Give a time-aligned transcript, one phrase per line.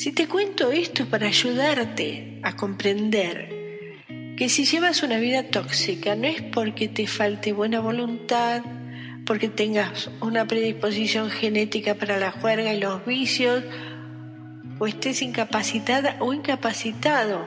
[0.00, 3.50] Si te cuento esto para ayudarte a comprender
[4.38, 8.62] que si llevas una vida tóxica no es porque te falte buena voluntad,
[9.26, 13.62] porque tengas una predisposición genética para la juerga y los vicios,
[14.78, 17.46] o estés incapacitada o incapacitado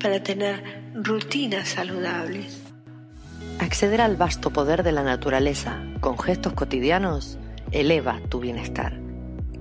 [0.00, 0.62] para tener
[0.94, 2.62] rutinas saludables.
[3.58, 7.40] Acceder al vasto poder de la naturaleza con gestos cotidianos
[7.72, 9.01] eleva tu bienestar.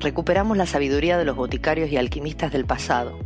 [0.02, 3.20] Recuperamos la sabiduría de los boticarios y alquimistas del pasado,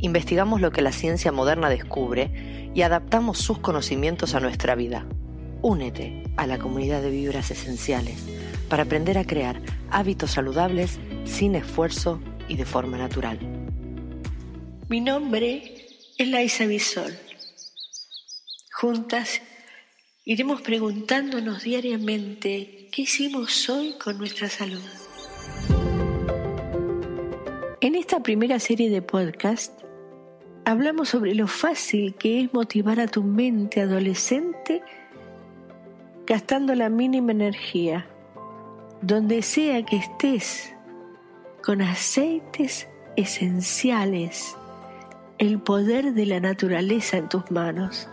[0.00, 5.06] investigamos lo que la ciencia moderna descubre y adaptamos sus conocimientos a nuestra vida.
[5.62, 8.22] Únete a la comunidad de vibras esenciales
[8.68, 13.38] para aprender a crear hábitos saludables sin esfuerzo y de forma natural.
[14.90, 15.86] Mi nombre
[16.18, 17.16] es Laisa Bisol.
[18.72, 19.40] Juntas
[20.26, 24.82] iremos preguntándonos diariamente qué hicimos hoy con nuestra salud.
[27.82, 29.72] En esta primera serie de podcast
[30.66, 34.82] hablamos sobre lo fácil que es motivar a tu mente adolescente
[36.26, 38.06] gastando la mínima energía,
[39.00, 40.74] donde sea que estés
[41.64, 44.54] con aceites esenciales,
[45.38, 48.06] el poder de la naturaleza en tus manos.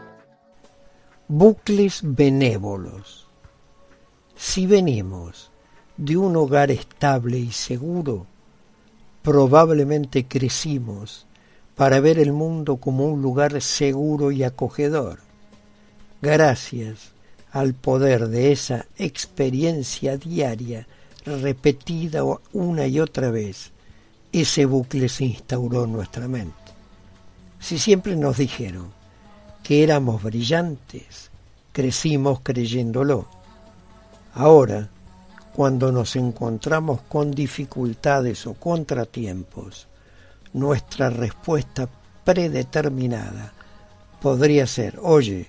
[1.27, 3.27] Bucles benévolos.
[4.33, 5.52] Si venimos
[5.97, 8.27] de un hogar estable y seguro,
[9.28, 11.25] probablemente crecimos
[11.75, 15.20] para ver el mundo como un lugar seguro y acogedor.
[16.22, 17.11] Gracias
[17.52, 20.88] al poder de esa experiencia diaria
[21.25, 23.73] repetida una y otra vez,
[24.31, 26.72] ese bucle se instauró en nuestra mente.
[27.59, 28.94] Si siempre nos dijeron
[29.61, 31.31] que éramos brillantes,
[31.73, 33.28] crecimos creyéndolo.
[34.33, 34.89] Ahora,
[35.58, 39.88] cuando nos encontramos con dificultades o contratiempos,
[40.53, 41.89] nuestra respuesta
[42.23, 43.52] predeterminada
[44.22, 45.48] podría ser, oye,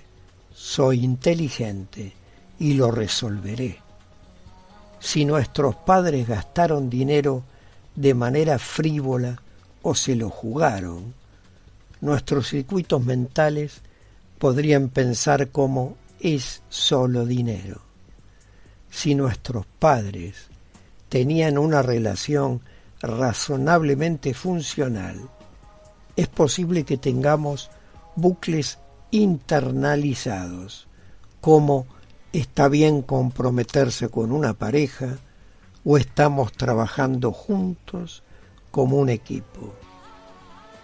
[0.51, 2.11] soy inteligente
[2.59, 3.89] y lo resolveré
[4.99, 7.43] si nuestros padres gastaron dinero
[7.95, 9.41] de manera frívola
[9.81, 11.13] o se lo jugaron,
[12.01, 13.81] nuestros circuitos mentales
[14.37, 17.88] podrían pensar como es solo dinero.
[18.89, 20.47] Si nuestros padres
[21.09, 22.61] tenían una relación
[23.01, 25.19] razonablemente funcional,
[26.15, 27.69] es posible que tengamos
[28.15, 28.79] bucles
[29.11, 30.87] internalizados,
[31.41, 31.87] como
[32.31, 35.17] ¿Está bien comprometerse con una pareja
[35.83, 38.21] o estamos trabajando juntos
[38.69, 39.73] como un equipo?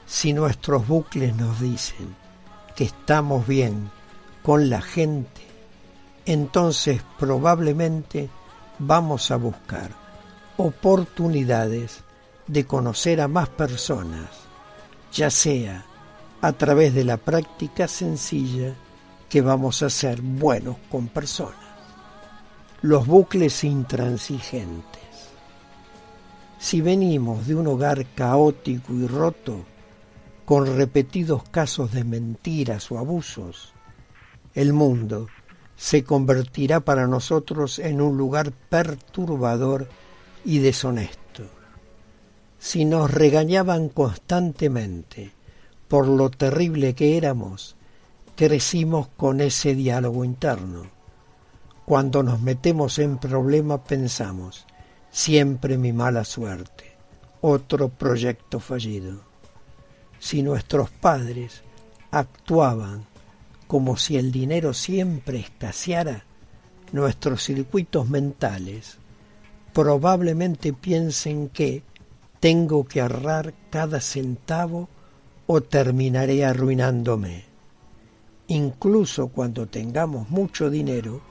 [0.08, 2.16] Si nuestros bucles nos dicen
[2.76, 3.92] que estamos bien
[4.42, 5.44] con la gente,
[6.26, 8.30] entonces probablemente
[8.80, 9.92] vamos a buscar
[10.58, 12.04] oportunidades
[12.48, 14.30] de conocer a más personas,
[15.12, 15.86] ya sea
[16.42, 18.76] a través de la práctica sencilla
[19.30, 21.56] que vamos a ser buenos con personas.
[22.82, 25.02] Los bucles intransigentes.
[26.60, 29.66] Si venimos de un hogar caótico y roto,
[30.46, 33.74] con repetidos casos de mentiras o abusos,
[34.54, 35.28] el mundo
[35.78, 39.88] se convertirá para nosotros en un lugar perturbador
[40.44, 41.44] y deshonesto.
[42.60, 45.32] Si nos regañaban constantemente
[45.88, 47.76] por lo terrible que éramos,
[48.36, 50.88] crecimos con ese diálogo interno.
[51.86, 54.66] Cuando nos metemos en problemas pensamos,
[55.12, 56.96] siempre mi mala suerte,
[57.42, 59.20] otro proyecto fallido.
[60.20, 61.62] Si nuestros padres
[62.10, 63.06] actuaban
[63.68, 66.24] como si el dinero siempre escaseara,
[66.92, 68.98] nuestros circuitos mentales
[69.74, 71.84] probablemente piensen que
[72.40, 74.88] tengo que ahorrar cada centavo
[75.48, 77.56] o terminaré arruinándome
[78.48, 81.22] incluso cuando tengamos mucho dinero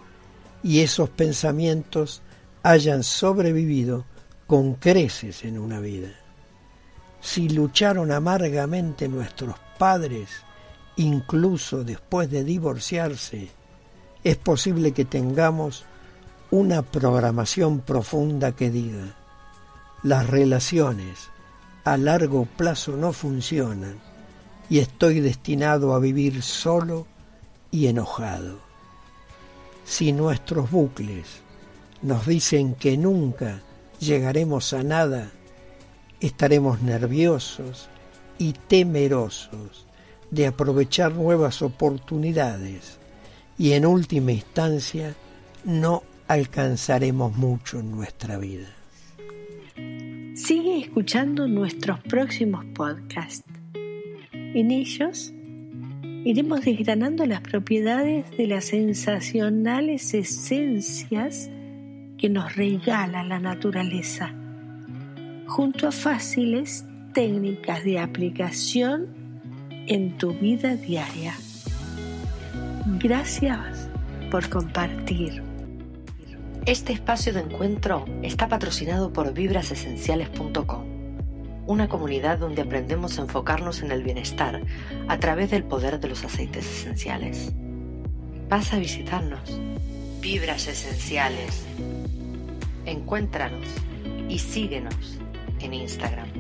[0.63, 2.23] y esos pensamientos
[2.63, 4.05] hayan sobrevivido
[4.47, 6.11] con creces en una vida.
[7.21, 10.29] Si lucharon amargamente nuestros padres,
[10.97, 13.49] incluso después de divorciarse,
[14.23, 15.85] es posible que tengamos
[16.51, 19.17] una programación profunda que diga,
[20.03, 21.31] las relaciones
[21.85, 23.97] a largo plazo no funcionan
[24.71, 27.07] y estoy destinado a vivir solo
[27.71, 28.59] y enojado.
[29.85, 31.43] Si nuestros bucles
[32.01, 33.61] nos dicen que nunca
[33.99, 35.31] llegaremos a nada,
[36.21, 37.89] estaremos nerviosos
[38.39, 39.87] y temerosos
[40.35, 42.99] de aprovechar nuevas oportunidades
[43.57, 45.15] y en última instancia
[45.65, 48.69] no alcanzaremos mucho en nuestra vida.
[50.35, 53.45] Sigue escuchando nuestros próximos podcasts.
[54.33, 55.33] En ellos
[56.25, 61.51] iremos desgranando las propiedades de las sensacionales esencias
[62.19, 64.35] que nos regala la naturaleza,
[65.47, 69.24] junto a fáciles técnicas de aplicación
[69.87, 71.35] en tu vida diaria.
[72.99, 73.89] Gracias
[74.31, 75.43] por compartir.
[76.67, 80.85] Este espacio de encuentro está patrocinado por vibrasesenciales.com,
[81.67, 84.63] una comunidad donde aprendemos a enfocarnos en el bienestar
[85.09, 87.53] a través del poder de los aceites esenciales.
[88.49, 89.61] Pasa a visitarnos.
[90.21, 91.67] Vibras Esenciales.
[92.87, 93.67] Encuéntranos
[94.29, 95.19] y síguenos
[95.61, 96.34] en Instagram.